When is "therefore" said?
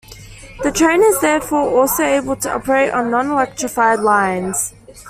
1.21-1.61